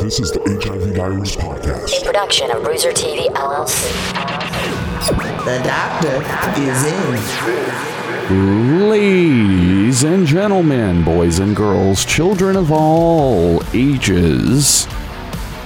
[0.00, 1.98] This is the HIV Diaries podcast.
[1.98, 3.84] In production of Bruiser TV LLC.
[5.44, 6.22] The doctor
[6.58, 6.86] is
[8.30, 8.88] in.
[8.88, 14.86] Ladies and gentlemen, boys and girls, children of all ages.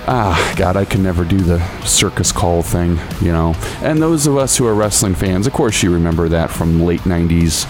[0.08, 3.54] Ah, God, I can never do the circus call thing, you know.
[3.82, 7.02] And those of us who are wrestling fans, of course, you remember that from late
[7.02, 7.68] 90s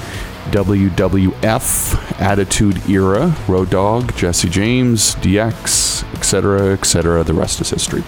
[0.51, 7.25] WWF Attitude Era, Road Dogg, Jesse James, DX, etc., etc.
[7.25, 8.03] The rest is history.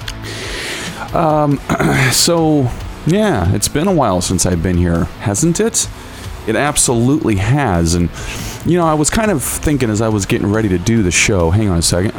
[1.12, 1.58] Um,
[2.12, 2.70] so,
[3.06, 5.88] yeah, it's been a while since I've been here, hasn't it?
[6.46, 7.94] It absolutely has.
[7.94, 8.10] And,
[8.64, 11.10] you know, I was kind of thinking as I was getting ready to do the
[11.10, 12.12] show, hang on a second.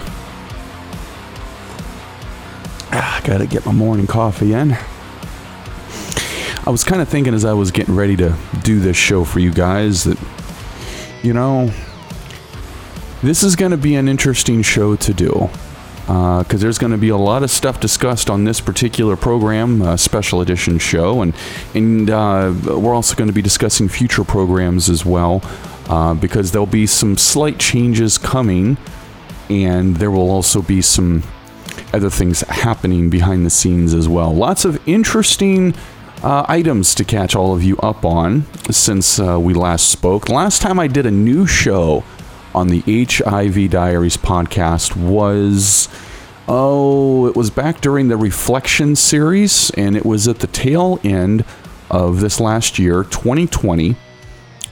[2.92, 4.78] Ah, gotta get my morning coffee in.
[6.68, 9.40] I was kind of thinking as I was getting ready to do this show for
[9.40, 10.20] you guys that,
[11.24, 11.72] you know,
[13.24, 15.50] this is going to be an interesting show to do
[16.02, 19.96] because uh, there's going to be a lot of stuff discussed on this particular program,
[19.98, 21.34] special edition show, and
[21.74, 25.40] and uh, we're also going to be discussing future programs as well
[25.88, 28.76] uh, because there'll be some slight changes coming,
[29.50, 31.24] and there will also be some
[31.94, 34.36] other things happening behind the scenes as well.
[34.36, 35.74] Lots of interesting.
[36.24, 40.30] Uh, items to catch all of you up on since uh, we last spoke.
[40.30, 42.04] Last time I did a new show
[42.56, 45.88] on the HIV Diaries podcast was
[46.48, 51.46] oh, it was back during the Reflection series, and it was at the tail end
[51.92, 53.96] of this last year, 2020.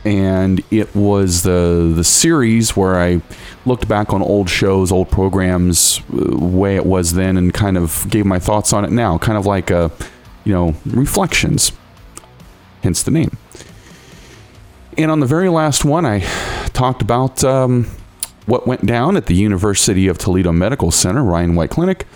[0.03, 3.21] And it was the the series where I
[3.66, 8.05] looked back on old shows, old programs, uh, way it was then, and kind of
[8.09, 9.91] gave my thoughts on it now, kind of like a,
[10.45, 11.71] you know, reflections.
[12.83, 13.38] Hence the name.
[14.97, 16.19] And on the very last one, I
[16.69, 17.85] talked about um,
[18.45, 22.07] what went down at the University of Toledo Medical Center, Ryan White Clinic.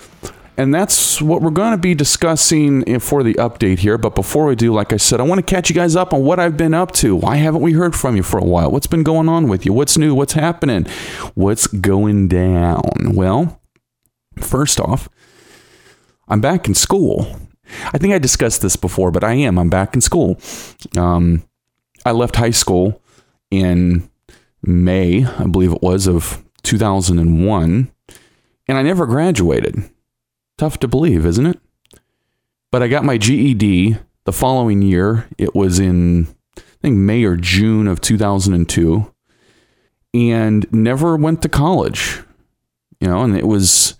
[0.55, 3.97] And that's what we're going to be discussing for the update here.
[3.97, 6.23] But before we do, like I said, I want to catch you guys up on
[6.23, 7.15] what I've been up to.
[7.15, 8.69] Why haven't we heard from you for a while?
[8.69, 9.71] What's been going on with you?
[9.71, 10.13] What's new?
[10.13, 10.85] What's happening?
[11.33, 13.15] What's going down?
[13.15, 13.61] Well,
[14.37, 15.07] first off,
[16.27, 17.48] I'm back in school.
[17.93, 19.57] I think I discussed this before, but I am.
[19.57, 20.39] I'm back in school.
[20.97, 21.43] Um,
[22.05, 23.01] I left high school
[23.51, 24.09] in
[24.61, 27.91] May, I believe it was, of 2001,
[28.67, 29.89] and I never graduated.
[30.57, 31.59] Tough to believe, isn't it?
[32.71, 35.27] But I got my GED the following year.
[35.37, 39.11] It was in, I think, May or June of 2002,
[40.13, 42.21] and never went to college.
[42.99, 43.95] You know, and it was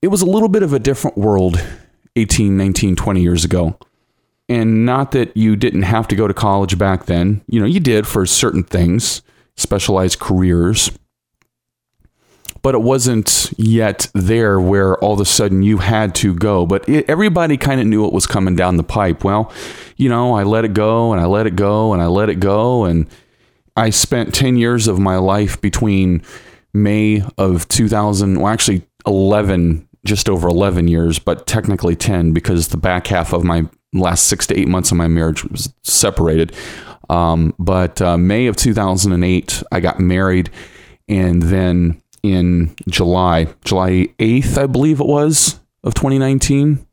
[0.00, 1.64] it was a little bit of a different world
[2.16, 3.78] 18, 19, 20 years ago.
[4.48, 7.42] And not that you didn't have to go to college back then.
[7.46, 9.22] You know, you did for certain things,
[9.56, 10.90] specialized careers.
[12.60, 16.66] But it wasn't yet there where all of a sudden you had to go.
[16.66, 19.24] But it, everybody kind of knew it was coming down the pipe.
[19.24, 19.52] Well,
[19.96, 22.38] you know, I let it go and I let it go and I let it
[22.38, 22.84] go.
[22.84, 23.08] And
[23.76, 26.22] I spent 10 years of my life between
[26.74, 32.76] May of 2000, well, actually 11, just over 11 years, but technically 10 because the
[32.76, 36.54] back half of my last six to eight months of my marriage was separated.
[37.08, 40.50] Um, but uh, May of 2008, I got married,
[41.08, 46.86] and then in July, July 8th, I believe it was of 2019.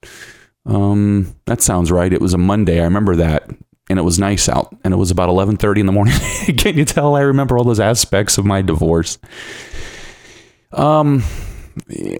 [0.65, 2.11] Um, that sounds right.
[2.11, 2.79] It was a Monday.
[2.79, 3.49] I remember that,
[3.89, 6.13] and it was nice out, and it was about 11:30 in the morning.
[6.57, 7.15] Can you tell?
[7.15, 9.17] I remember all those aspects of my divorce.
[10.71, 11.23] Um,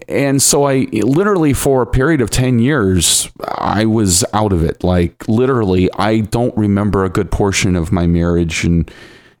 [0.08, 4.82] and so I literally for a period of 10 years I was out of it.
[4.82, 8.64] Like literally I don't remember a good portion of my marriage.
[8.64, 8.90] And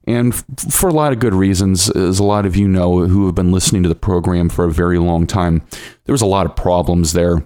[0.06, 0.34] and
[0.72, 3.52] for a lot of good reasons as a lot of you know who have been
[3.52, 5.62] listening to the program for a very long time
[6.04, 7.44] there was a lot of problems there.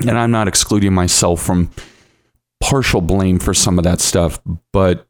[0.00, 1.70] And I'm not excluding myself from
[2.60, 4.40] partial blame for some of that stuff
[4.72, 5.06] but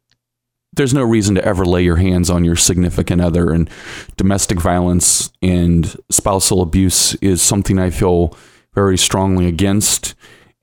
[0.76, 3.70] there's no reason to ever lay your hands on your significant other and
[4.16, 8.36] domestic violence and spousal abuse is something I feel
[8.74, 10.14] very strongly against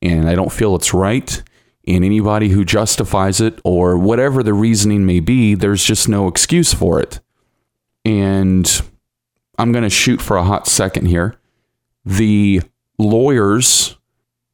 [0.01, 1.41] and I don't feel it's right.
[1.87, 6.73] And anybody who justifies it or whatever the reasoning may be there's just no excuse
[6.73, 7.19] for it.
[8.03, 8.81] And
[9.57, 11.35] I'm going to shoot for a hot second here.
[12.05, 12.61] The
[12.97, 13.97] lawyers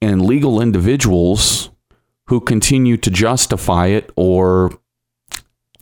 [0.02, 1.70] and legal individuals
[2.28, 4.78] who continue to justify it or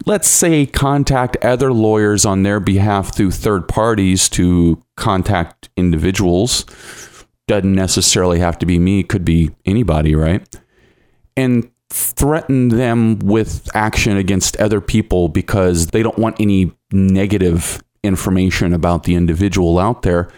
[0.06, 6.65] let's say, contact other lawyers on their behalf through third parties to contact individuals.
[7.47, 10.47] Doesn't necessarily have to be me, could be anybody, right?
[11.38, 18.74] And threaten them with action against other people because they don't want any negative information
[18.74, 20.30] about the individual out there.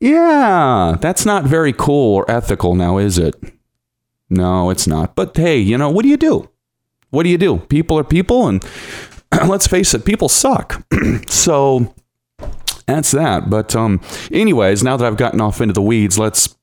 [0.00, 3.34] Yeah, that's not very cool or ethical now, is it?
[4.30, 5.14] No, it's not.
[5.14, 6.48] But hey, you know, what do you do?
[7.10, 7.58] What do you do?
[7.58, 8.64] People are people, and
[9.46, 10.82] let's face it, people suck.
[11.28, 11.94] so
[12.86, 13.50] that's that.
[13.50, 14.00] But um,
[14.32, 16.56] anyways, now that I've gotten off into the weeds, let's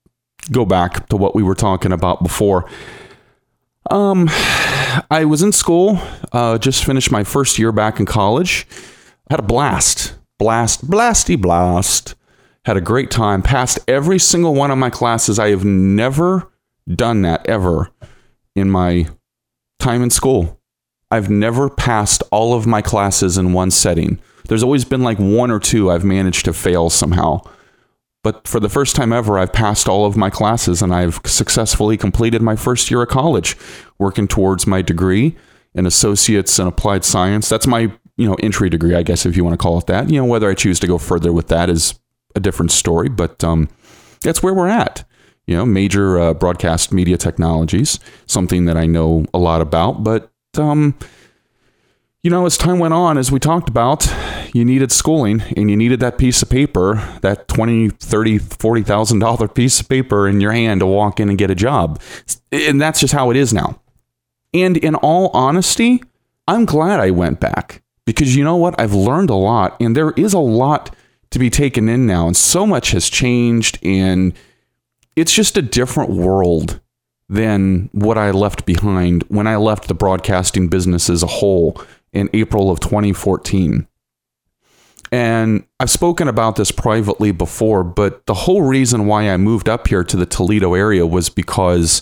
[0.52, 2.70] go back to what we were talking about before.
[3.90, 4.28] Um,
[5.10, 6.00] I was in school,
[6.32, 8.68] uh, just finished my first year back in college.
[9.30, 12.16] Had a blast, blast, blasty blast.
[12.66, 13.42] Had a great time.
[13.42, 15.40] Passed every single one of my classes.
[15.40, 16.52] I have never
[16.88, 17.90] done that ever
[18.56, 19.08] in my
[19.88, 20.60] time in school.
[21.10, 24.20] I've never passed all of my classes in one setting.
[24.50, 27.40] There's always been like one or two I've managed to fail somehow.
[28.22, 31.96] But for the first time ever, I've passed all of my classes and I've successfully
[31.96, 33.56] completed my first year of college,
[33.98, 35.38] working towards my degree
[35.74, 37.48] in associates in applied science.
[37.48, 40.10] That's my, you know, entry degree, I guess, if you want to call it that.
[40.10, 41.98] You know, whether I choose to go further with that is
[42.36, 43.70] a different story, but um,
[44.22, 45.06] that's where we're at.
[45.48, 50.30] You know, major uh, broadcast media technologies, something that I know a lot about, but
[50.58, 50.96] um,
[52.28, 54.06] you know, as time went on, as we talked about,
[54.54, 59.48] you needed schooling and you needed that piece of paper, that 20, 30, 40,000 dollar
[59.48, 62.02] piece of paper in your hand to walk in and get a job.
[62.52, 63.80] And that's just how it is now.
[64.54, 66.04] And in all honesty,
[66.50, 68.78] I'm glad I went back because you know what?
[68.78, 70.94] I've learned a lot and there is a lot
[71.30, 74.34] to be taken in now and so much has changed and
[75.18, 76.80] it's just a different world
[77.28, 81.82] than what I left behind when I left the broadcasting business as a whole
[82.14, 83.88] in April of 2014.
[85.12, 89.88] And I've spoken about this privately before, but the whole reason why I moved up
[89.88, 92.02] here to the Toledo area was because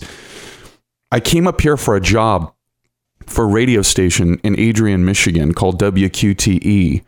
[1.10, 2.52] I came up here for a job
[3.26, 7.02] for a radio station in Adrian, Michigan called WQTE.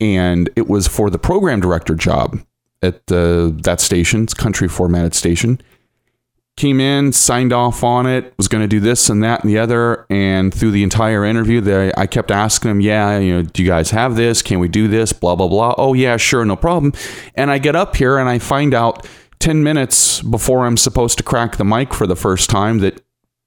[0.00, 2.40] And it was for the program director job
[2.82, 5.60] at uh, that station, it's country formatted station
[6.58, 9.58] came in, signed off on it, was going to do this and that and the
[9.58, 10.04] other.
[10.10, 13.68] And through the entire interview, they, I kept asking him, Yeah, you know, do you
[13.68, 14.42] guys have this?
[14.42, 15.12] Can we do this?
[15.12, 15.74] Blah, blah, blah.
[15.78, 16.92] Oh, yeah, sure, no problem.
[17.34, 19.06] And I get up here and I find out
[19.38, 23.00] 10 minutes before I'm supposed to crack the mic for the first time that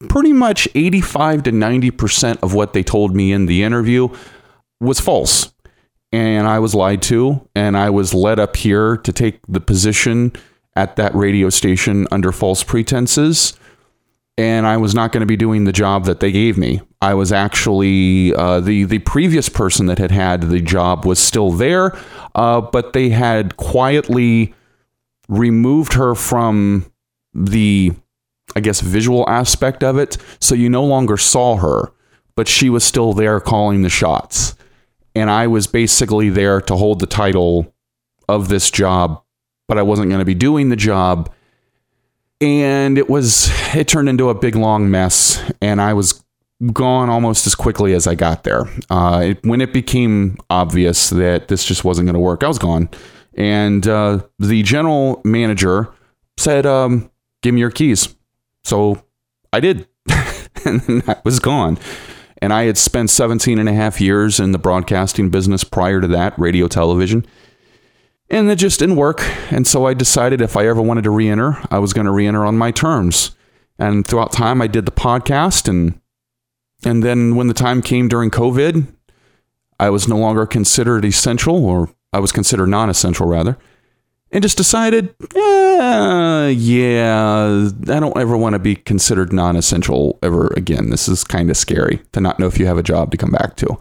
[0.10, 4.07] pretty much 85 to 90% of what they told me in the interview
[4.80, 5.50] was false.
[6.12, 10.34] And I was lied to, and I was led up here to take the position
[10.75, 13.54] at that radio station under false pretenses.
[14.38, 16.81] And I was not going to be doing the job that they gave me.
[17.02, 21.52] I was actually uh, the the previous person that had had the job was still
[21.52, 21.98] there,
[22.36, 24.54] uh, but they had quietly
[25.28, 26.92] removed her from
[27.34, 27.94] the,
[28.56, 30.18] I guess, visual aspect of it.
[30.40, 31.92] So you no longer saw her,
[32.36, 34.56] but she was still there calling the shots.
[35.16, 37.74] And I was basically there to hold the title
[38.30, 39.22] of this job
[39.72, 41.31] but I wasn't going to be doing the job.
[42.42, 45.42] And it was, it turned into a big long mess.
[45.62, 46.22] And I was
[46.74, 48.66] gone almost as quickly as I got there.
[48.90, 52.60] Uh, it, when it became obvious that this just wasn't going to work, I was
[52.60, 52.90] gone.
[53.36, 55.88] And uh, the general manager
[56.36, 57.10] said, um,
[57.42, 58.13] Give me your keys.
[58.66, 59.02] So
[59.54, 59.88] I did.
[60.66, 61.80] and I was gone.
[62.42, 66.08] And I had spent 17 and a half years in the broadcasting business prior to
[66.08, 67.26] that, radio, television
[68.32, 69.22] and it just didn't work.
[69.52, 72.46] And so I decided if I ever wanted to re-enter, I was going to re-enter
[72.46, 73.36] on my terms.
[73.77, 76.00] And throughout time, I did the podcast, and
[76.84, 78.88] and then when the time came during COVID,
[79.80, 83.58] I was no longer considered essential, or I was considered non-essential rather,
[84.32, 90.90] and just decided, yeah, yeah, I don't ever want to be considered non-essential ever again.
[90.90, 93.32] This is kind of scary to not know if you have a job to come
[93.32, 93.78] back to.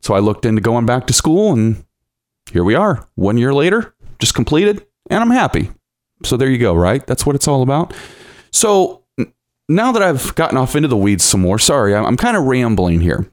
[0.00, 1.84] So I looked into going back to school and
[2.50, 5.70] here we are, one year later, just completed, and I'm happy.
[6.24, 7.06] So there you go, right?
[7.06, 7.94] That's what it's all about.
[8.50, 9.04] So
[9.68, 13.00] now that I've gotten off into the weeds some more, sorry, I'm kind of rambling
[13.00, 13.30] here.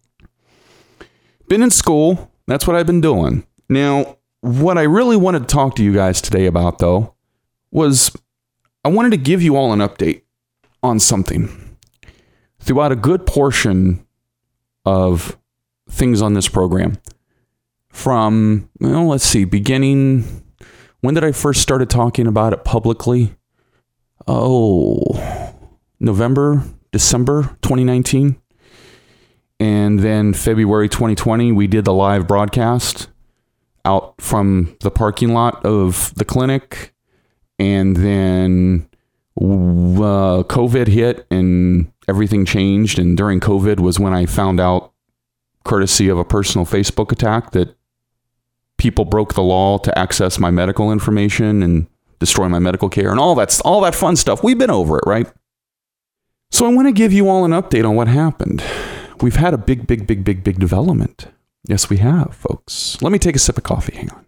[1.47, 3.47] Been in school, that's what I've been doing.
[3.67, 7.15] Now, what I really wanted to talk to you guys today about, though,
[7.71, 8.15] was
[8.83, 10.21] I wanted to give you all an update
[10.81, 11.77] on something.
[12.59, 14.05] Throughout a good portion
[14.85, 15.37] of
[15.89, 16.97] things on this program,
[17.89, 20.43] from, well, let's see, beginning.
[21.01, 23.35] When did I first started talking about it publicly?
[24.27, 25.53] Oh,
[25.99, 28.39] November, December 2019.
[29.59, 33.09] And then February 2020, we did the live broadcast
[33.85, 36.93] out from the parking lot of the clinic.
[37.57, 38.87] And then
[39.37, 42.99] uh, COVID hit and everything changed.
[42.99, 44.93] And during COVID was when I found out,
[45.65, 47.75] courtesy of a personal Facebook attack, that
[48.77, 51.87] people broke the law to access my medical information and
[52.19, 54.43] destroy my medical care, and all that, all that fun stuff.
[54.43, 55.31] We've been over it, right?
[56.51, 58.63] So I want to give you all an update on what happened.
[59.21, 61.27] We've had a big, big, big, big, big development.
[61.67, 63.01] Yes, we have, folks.
[63.01, 63.95] Let me take a sip of coffee.
[63.95, 64.25] Hang on.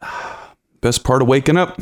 [0.80, 1.80] Best part of waking up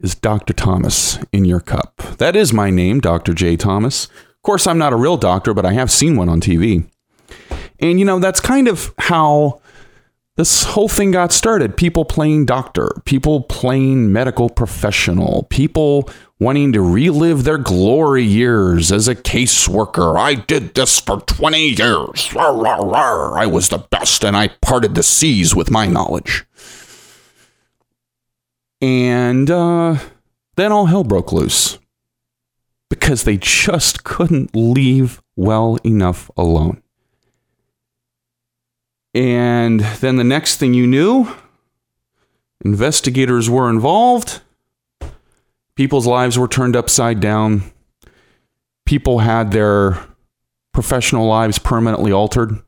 [0.00, 0.52] is Dr.
[0.52, 1.96] Thomas in your cup.
[2.18, 3.34] That is my name, Dr.
[3.34, 3.56] J.
[3.56, 4.06] Thomas.
[4.06, 6.88] Of course, I'm not a real doctor, but I have seen one on TV.
[7.78, 9.60] And, you know, that's kind of how
[10.36, 11.76] this whole thing got started.
[11.76, 16.08] People playing doctor, people playing medical professional, people
[16.40, 20.18] wanting to relive their glory years as a caseworker.
[20.18, 22.32] I did this for 20 years.
[22.34, 26.46] I was the best and I parted the seas with my knowledge.
[28.80, 29.98] And uh,
[30.56, 31.78] then all hell broke loose
[32.88, 36.82] because they just couldn't leave well enough alone.
[39.14, 41.36] And then the next thing you knew,
[42.64, 44.40] investigators were involved.
[45.80, 47.62] People's lives were turned upside down.
[48.84, 49.98] People had their
[50.74, 52.58] professional lives permanently altered.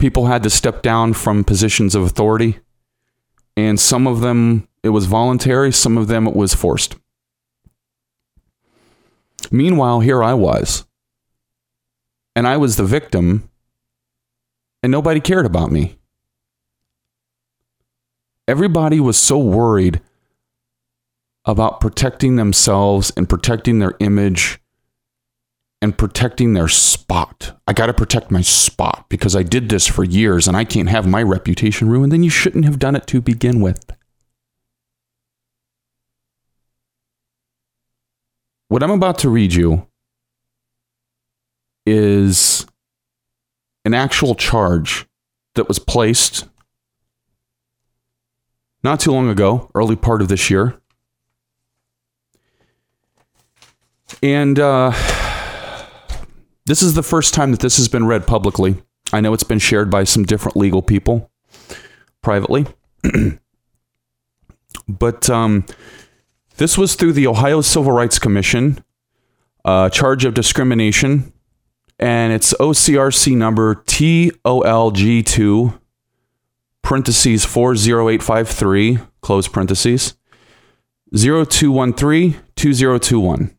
[0.00, 2.58] People had to step down from positions of authority.
[3.56, 6.96] And some of them, it was voluntary, some of them, it was forced.
[9.48, 10.86] Meanwhile, here I was.
[12.34, 13.48] And I was the victim
[14.82, 15.98] and nobody cared about me.
[18.48, 20.00] Everybody was so worried
[21.44, 24.60] about protecting themselves and protecting their image
[25.80, 27.58] and protecting their spot.
[27.66, 30.88] I got to protect my spot because I did this for years and I can't
[30.88, 32.12] have my reputation ruined.
[32.12, 33.84] Then you shouldn't have done it to begin with.
[38.68, 39.86] What I'm about to read you
[41.84, 42.64] is
[43.84, 45.06] an actual charge
[45.56, 46.48] that was placed
[48.84, 50.80] not too long ago, early part of this year.
[54.22, 54.92] And uh,
[56.66, 58.82] this is the first time that this has been read publicly.
[59.12, 61.30] I know it's been shared by some different legal people
[62.22, 62.66] privately.
[64.88, 65.66] but um,
[66.56, 68.82] this was through the Ohio Civil Rights Commission,
[69.64, 71.32] uh, charge of discrimination
[72.02, 75.78] and it's OCRC number TOLG2
[76.82, 80.16] parentheses 40853 close parentheses
[81.14, 83.56] 0213 2021.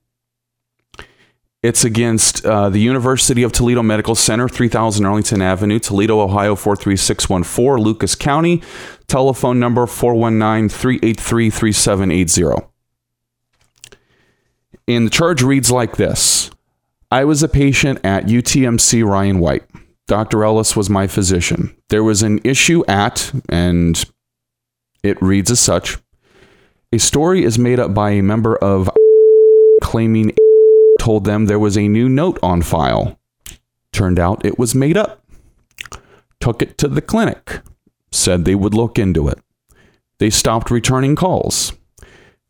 [1.63, 7.81] It's against uh, the University of Toledo Medical Center, 3000 Arlington Avenue, Toledo, Ohio 43614,
[7.81, 8.61] Lucas County.
[9.07, 12.67] Telephone number 419 383 3780.
[14.89, 16.51] And the charge reads like this
[17.09, 19.63] I was a patient at UTMC Ryan White.
[20.07, 20.43] Dr.
[20.43, 21.73] Ellis was my physician.
[21.87, 24.03] There was an issue at, and
[25.01, 25.97] it reads as such
[26.91, 28.89] a story is made up by a member of
[29.81, 30.35] claiming
[31.03, 33.19] told them there was a new note on file.
[33.91, 35.21] Turned out it was made up.
[36.39, 37.59] Took it to the clinic.
[38.13, 39.37] Said they would look into it.
[40.19, 41.73] They stopped returning calls.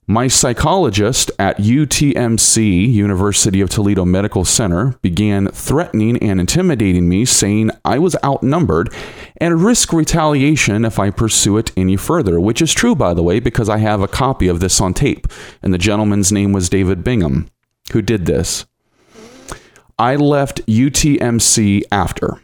[0.06, 7.72] My psychologist at UTMC, University of Toledo Medical Center, began threatening and intimidating me, saying
[7.84, 8.94] I was outnumbered
[9.38, 13.40] and risk retaliation if I pursue it any further, which is true, by the way,
[13.40, 15.26] because I have a copy of this on tape.
[15.64, 17.50] And the gentleman's name was David Bingham,
[17.92, 18.66] who did this.
[20.00, 22.42] I left UTMC after.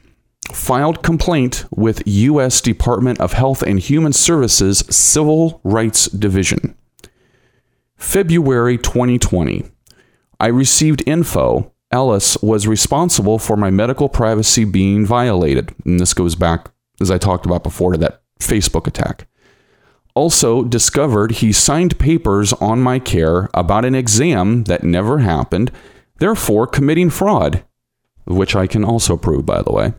[0.51, 2.61] Filed complaint with U.S.
[2.61, 6.75] Department of Health and Human Services Civil Rights Division.
[7.97, 9.65] February 2020,
[10.39, 15.73] I received info Ellis was responsible for my medical privacy being violated.
[15.85, 16.69] And this goes back,
[17.01, 19.27] as I talked about before, to that Facebook attack.
[20.19, 25.71] Also, discovered he signed papers on my care about an exam that never happened,
[26.17, 27.63] therefore committing fraud,
[28.25, 29.93] which I can also prove, by the way.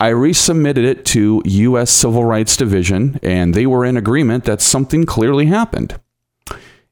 [0.00, 1.88] I resubmitted it to U.S.
[1.92, 6.00] Civil Rights Division, and they were in agreement that something clearly happened.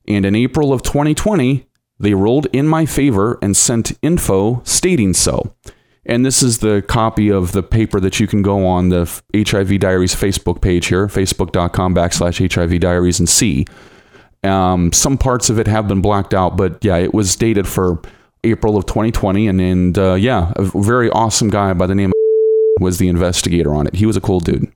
[0.07, 1.67] And in April of 2020,
[1.99, 5.53] they ruled in my favor and sent info stating so.
[6.09, 9.81] And this is the copy of the paper that you can go on the HIV
[9.81, 13.67] Diaries Facebook page here, facebook.com backslash HIV Diaries, and see.
[14.45, 18.01] Um, some parts of it have been blacked out, but yeah, it was dated for
[18.45, 19.49] April of 2020.
[19.49, 22.15] And, and uh, yeah, a very awesome guy by the name of
[22.81, 23.97] was the investigator on it.
[23.97, 24.73] He was a cool dude.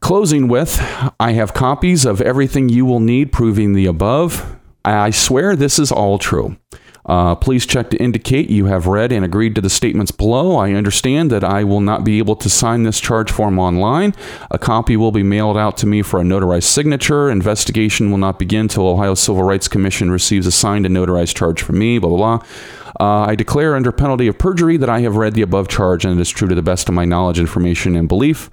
[0.00, 0.80] Closing with,
[1.20, 4.56] I have copies of everything you will need proving the above.
[4.84, 6.56] I swear this is all true.
[7.04, 10.56] Uh, please check to indicate you have read and agreed to the statements below.
[10.56, 14.14] I understand that I will not be able to sign this charge form online.
[14.50, 17.28] A copy will be mailed out to me for a notarized signature.
[17.28, 21.60] Investigation will not begin till Ohio Civil Rights Commission receives a signed and notarized charge
[21.62, 21.98] from me.
[21.98, 22.46] Blah blah blah.
[23.00, 26.18] Uh, I declare under penalty of perjury that I have read the above charge and
[26.18, 28.48] it is true to the best of my knowledge, information, and belief.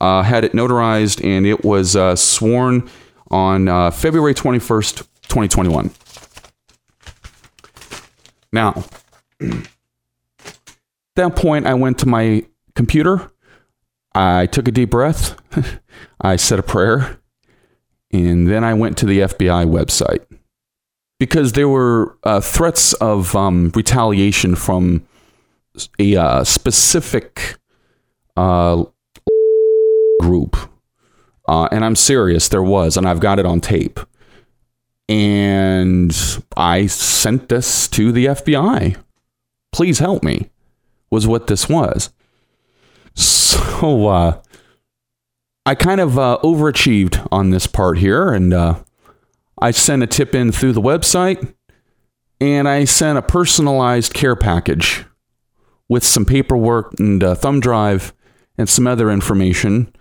[0.00, 2.88] Uh, had it notarized and it was uh, sworn
[3.30, 5.90] on uh, February 21st, 2021.
[8.52, 8.84] Now,
[9.40, 9.68] at
[11.16, 13.30] that point, I went to my computer.
[14.14, 15.36] I took a deep breath.
[16.20, 17.20] I said a prayer.
[18.10, 20.24] And then I went to the FBI website
[21.18, 25.06] because there were uh, threats of um, retaliation from
[25.98, 27.56] a uh, specific
[28.36, 28.84] uh,
[30.20, 30.56] group.
[31.46, 34.00] Uh, and I'm serious, there was, and I've got it on tape.
[35.08, 36.14] And
[36.56, 38.96] I sent this to the FBI.
[39.72, 40.50] Please help me,
[41.10, 42.10] was what this was.
[43.14, 44.40] So uh,
[45.64, 48.82] I kind of uh, overachieved on this part here, and uh,
[49.60, 51.54] I sent a tip in through the website,
[52.40, 55.04] and I sent a personalized care package
[55.88, 58.12] with some paperwork and a thumb drive
[58.56, 59.92] and some other information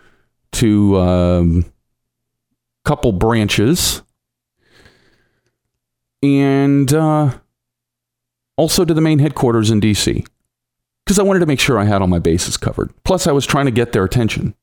[0.54, 1.66] to a um,
[2.84, 4.02] couple branches
[6.22, 7.38] and uh,
[8.56, 10.26] also to the main headquarters in DC
[11.06, 12.92] because I wanted to make sure I had all my bases covered.
[13.04, 14.56] Plus, I was trying to get their attention.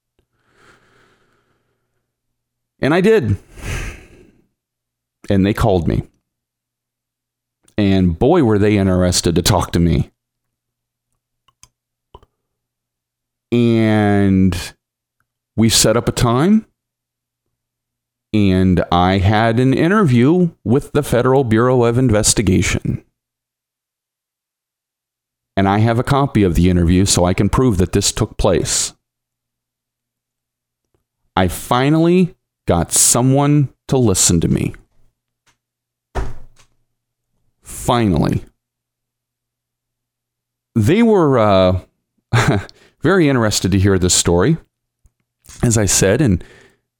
[2.80, 3.38] And I did.
[5.30, 6.02] And they called me.
[7.78, 10.10] And boy, were they interested to talk to me.
[13.50, 14.74] And
[15.56, 16.66] we set up a time
[18.34, 23.04] and I had an interview with the Federal Bureau of Investigation.
[25.56, 28.36] And I have a copy of the interview so I can prove that this took
[28.36, 28.92] place.
[31.36, 32.34] I finally
[32.66, 34.74] got someone to listen to me.
[37.62, 38.44] Finally.
[40.74, 41.80] They were uh,
[43.00, 44.56] very interested to hear this story,
[45.62, 46.42] as I said, and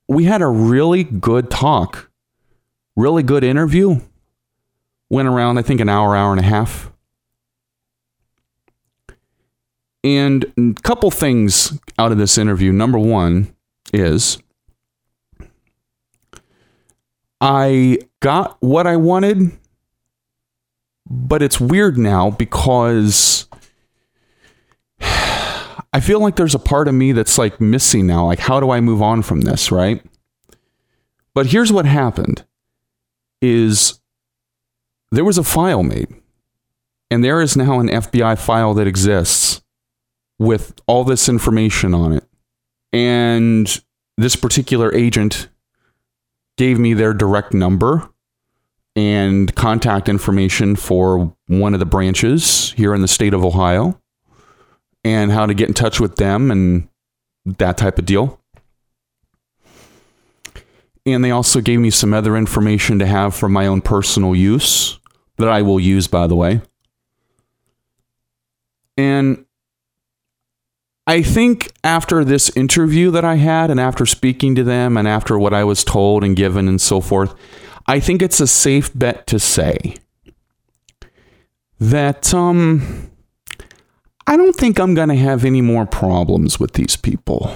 [0.09, 2.11] we had a really good talk,
[2.97, 4.01] really good interview.
[5.11, 6.91] Went around, I think, an hour, hour and a half.
[10.03, 12.73] And a couple things out of this interview.
[12.73, 13.55] Number one
[13.93, 14.39] is
[17.41, 19.53] I got what I wanted,
[21.09, 23.49] but it's weird now because
[25.95, 28.27] I feel like there's a part of me that's like missing now.
[28.27, 30.05] Like, how do I move on from this, right?
[31.35, 32.45] But here's what happened
[33.41, 34.01] is
[35.13, 36.09] there was a file made.
[37.13, 39.63] And there is now an FBI file that exists
[40.37, 42.25] with all this information on it.
[42.93, 43.81] And
[44.17, 45.49] this particular agent
[46.57, 48.09] gave me their direct number
[48.97, 54.01] and contact information for one of the branches here in the state of Ohio
[55.05, 56.89] and how to get in touch with them and
[57.45, 58.41] that type of deal.
[61.07, 64.99] And they also gave me some other information to have for my own personal use
[65.37, 66.63] that I will use, by the way.
[68.97, 69.45] And
[71.07, 75.39] I think after this interview that I had, and after speaking to them, and after
[75.39, 77.35] what I was told and given and so forth,
[77.87, 79.97] I think it's a safe bet to say
[81.79, 83.11] that um,
[84.27, 87.55] I don't think I'm going to have any more problems with these people.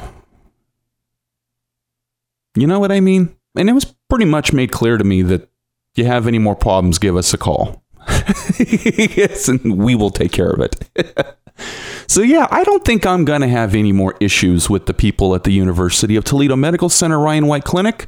[2.55, 3.35] You know what I mean?
[3.57, 6.57] And it was pretty much made clear to me that if you have any more
[6.57, 7.83] problems, give us a call.
[8.59, 11.37] yes, and we will take care of it.
[12.07, 15.35] so, yeah, I don't think I'm going to have any more issues with the people
[15.35, 18.07] at the University of Toledo Medical Center, Ryan White Clinic,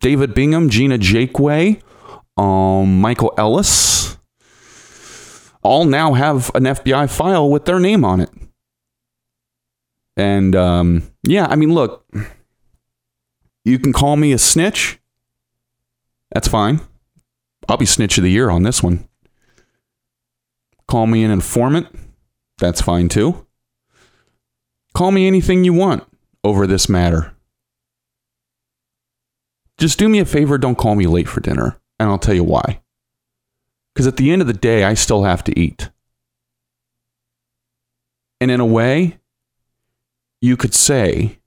[0.00, 1.80] David Bingham, Gina Jakeway,
[2.36, 4.16] um, Michael Ellis,
[5.62, 8.30] all now have an FBI file with their name on it.
[10.16, 12.06] And um, yeah, I mean, look,
[13.64, 15.00] you can call me a snitch.
[16.32, 16.80] That's fine.
[17.68, 19.08] I'll be snitch of the year on this one.
[20.88, 21.86] Call me an informant.
[22.58, 23.46] That's fine too.
[24.94, 26.04] Call me anything you want
[26.44, 27.32] over this matter.
[29.78, 32.44] Just do me a favor, don't call me late for dinner, and I'll tell you
[32.44, 32.81] why.
[33.94, 35.90] Because at the end of the day, I still have to eat.
[38.40, 39.18] And in a way,
[40.40, 41.38] you could say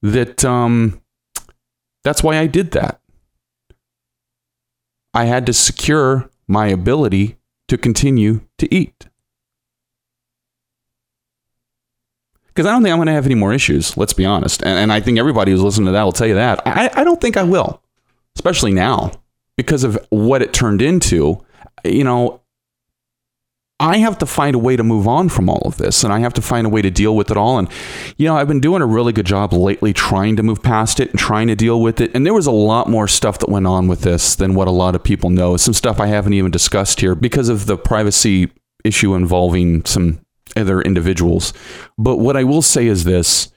[0.00, 1.00] that um,
[2.04, 3.00] that's why I did that.
[5.14, 7.36] I had to secure my ability
[7.68, 9.08] to continue to eat.
[12.48, 14.62] Because I don't think I'm going to have any more issues, let's be honest.
[14.62, 16.66] And, and I think everybody who's listening to that will tell you that.
[16.66, 17.82] I, I don't think I will,
[18.36, 19.12] especially now,
[19.56, 21.44] because of what it turned into.
[21.84, 22.42] You know,
[23.82, 26.20] I have to find a way to move on from all of this and I
[26.20, 27.58] have to find a way to deal with it all.
[27.58, 27.68] And,
[28.16, 31.10] you know, I've been doing a really good job lately trying to move past it
[31.10, 32.14] and trying to deal with it.
[32.14, 34.70] And there was a lot more stuff that went on with this than what a
[34.72, 35.56] lot of people know.
[35.56, 38.52] Some stuff I haven't even discussed here because of the privacy
[38.84, 40.20] issue involving some
[40.54, 41.52] other individuals.
[41.98, 43.50] But what I will say is this.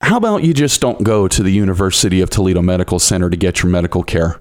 [0.00, 3.62] How about you just don't go to the University of Toledo Medical Center to get
[3.62, 4.40] your medical care?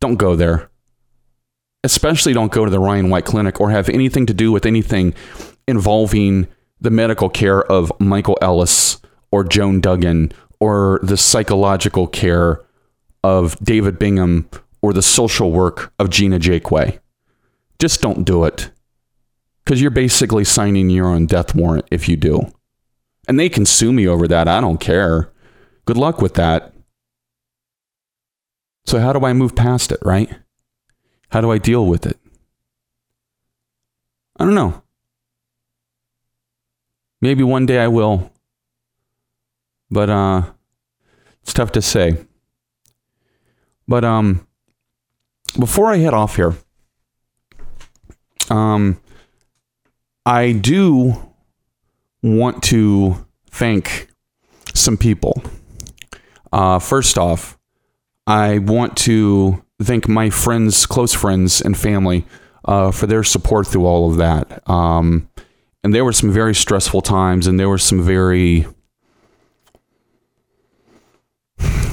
[0.00, 0.70] Don't go there
[1.84, 5.14] especially don't go to the Ryan White Clinic or have anything to do with anything
[5.66, 6.48] involving
[6.80, 12.60] the medical care of Michael Ellis or Joan Duggan or the psychological care
[13.22, 14.48] of David Bingham
[14.82, 16.98] or the social work of Gina Jaquay.
[17.78, 18.70] Just don't do it.
[19.64, 22.50] Because you're basically signing your own death warrant if you do.
[23.30, 24.48] And they can sue me over that.
[24.48, 25.30] I don't care.
[25.84, 26.74] Good luck with that.
[28.86, 30.28] So, how do I move past it, right?
[31.28, 32.18] How do I deal with it?
[34.36, 34.82] I don't know.
[37.20, 38.32] Maybe one day I will.
[39.92, 40.50] But uh
[41.42, 42.16] it's tough to say.
[43.86, 44.44] But um
[45.56, 46.56] before I head off here,
[48.50, 49.00] um
[50.26, 51.29] I do
[52.22, 54.08] want to thank
[54.74, 55.42] some people.
[56.52, 57.58] Uh first off,
[58.26, 62.24] I want to thank my friends, close friends, and family
[62.64, 64.68] uh, for their support through all of that.
[64.68, 65.28] Um,
[65.82, 68.66] and there were some very stressful times, and there were some very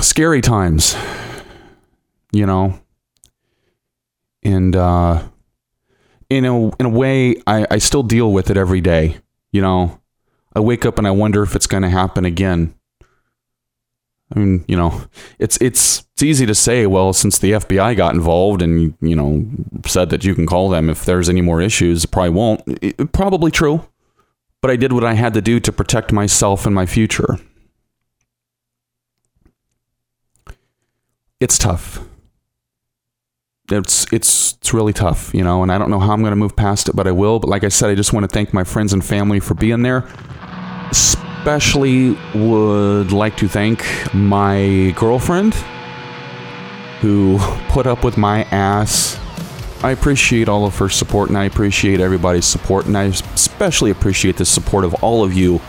[0.01, 0.95] scary times,
[2.31, 2.79] you know.
[4.43, 5.23] And uh,
[6.29, 9.17] in a in a way, I, I still deal with it every day.
[9.51, 10.01] You know,
[10.57, 12.73] I wake up and I wonder if it's going to happen again.
[14.35, 15.03] I mean, you know,
[15.37, 19.45] it's it's it's easy to say, well, since the FBI got involved and you know
[19.85, 22.61] said that you can call them if there's any more issues, probably won't.
[22.81, 23.87] It, probably true,
[24.59, 27.37] but I did what I had to do to protect myself and my future.
[31.39, 31.99] It's tough.
[33.69, 36.35] It's it's it's really tough, you know, and I don't know how I'm going to
[36.35, 37.37] move past it, but I will.
[37.37, 39.83] But like I said, I just want to thank my friends and family for being
[39.83, 40.03] there
[40.91, 45.53] especially would like to thank my girlfriend
[47.01, 47.37] who
[47.69, 49.19] put up with my ass.
[49.83, 54.37] I appreciate all of her support and I appreciate everybody's support and I especially appreciate
[54.37, 55.61] the support of all of you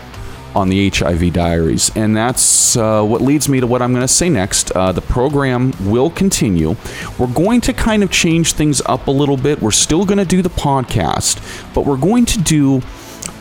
[0.55, 1.91] on the HIV Diaries.
[1.95, 4.71] And that's uh, what leads me to what I'm going to say next.
[4.71, 6.75] Uh, the program will continue.
[7.17, 9.61] We're going to kind of change things up a little bit.
[9.61, 12.81] We're still going to do the podcast, but we're going to do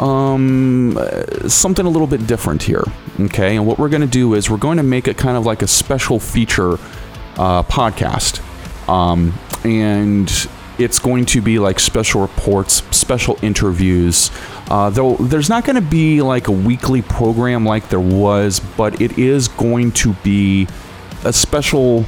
[0.01, 0.99] um,
[1.47, 2.85] something a little bit different here.
[3.21, 5.45] Okay, and what we're going to do is we're going to make it kind of
[5.45, 6.75] like a special feature
[7.37, 8.41] uh, podcast,
[8.89, 10.49] um, and
[10.79, 14.31] it's going to be like special reports, special interviews.
[14.71, 19.01] Uh, though there's not going to be like a weekly program like there was, but
[19.01, 20.69] it is going to be
[21.25, 22.05] a special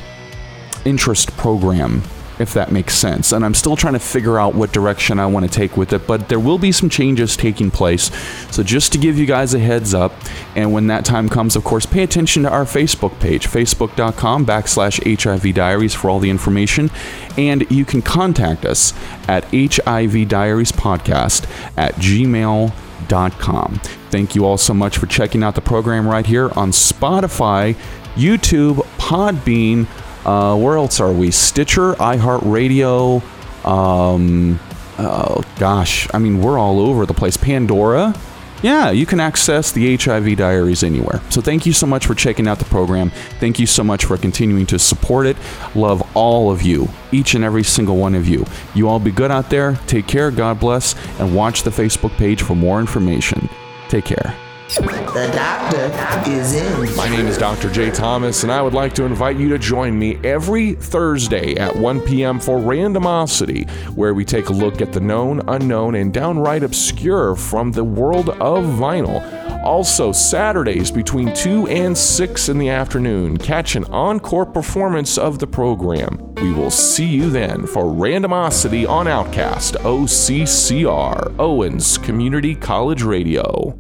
[0.84, 2.02] interest program
[2.40, 3.32] if that makes sense.
[3.32, 6.06] And I'm still trying to figure out what direction I want to take with it,
[6.06, 8.10] but there will be some changes taking place.
[8.50, 10.12] So just to give you guys a heads up,
[10.56, 15.22] and when that time comes, of course, pay attention to our Facebook page, facebook.com backslash
[15.22, 16.90] HIV Diaries for all the information.
[17.36, 18.94] And you can contact us
[19.28, 21.44] at HIV Diaries Podcast
[21.76, 23.74] at gmail.com.
[24.10, 27.76] Thank you all so much for checking out the program right here on Spotify,
[28.14, 29.86] YouTube, Podbean,
[30.24, 31.30] uh, where else are we?
[31.30, 33.22] Stitcher, iHeartRadio.
[33.66, 34.58] Um,
[34.98, 37.36] oh gosh, I mean we're all over the place.
[37.36, 38.14] Pandora.
[38.62, 41.22] Yeah, you can access the HIV Diaries anywhere.
[41.30, 43.10] So thank you so much for checking out the program.
[43.38, 45.38] Thank you so much for continuing to support it.
[45.74, 48.44] Love all of you, each and every single one of you.
[48.74, 49.76] You all be good out there.
[49.86, 50.30] Take care.
[50.30, 50.94] God bless.
[51.18, 53.48] And watch the Facebook page for more information.
[53.88, 54.36] Take care.
[54.70, 56.96] The doctor is in.
[56.96, 57.68] My name is Dr.
[57.72, 57.90] J.
[57.90, 62.00] Thomas, and I would like to invite you to join me every Thursday at 1
[62.02, 62.38] p.m.
[62.38, 67.72] for Randomosity, where we take a look at the known, unknown, and downright obscure from
[67.72, 69.20] the world of vinyl.
[69.64, 75.48] Also, Saturdays between 2 and 6 in the afternoon, catch an encore performance of the
[75.48, 76.32] program.
[76.36, 83.79] We will see you then for Randomosity on Outcast, OCCR, Owens Community College Radio.